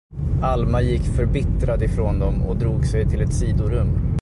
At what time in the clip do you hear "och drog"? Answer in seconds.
2.41-2.85